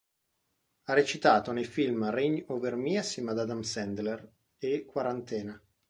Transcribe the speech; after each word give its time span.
Ha 0.85 0.93
recitato 0.93 1.51
nei 1.51 1.63
film 1.63 2.09
"Reign 2.09 2.41
Over 2.47 2.73
Me", 2.75 2.97
assieme 2.97 3.29
ad 3.29 3.37
Adam 3.37 3.61
Sandler, 3.61 4.27
e 4.57 4.83
"Quarantena". 4.83 5.61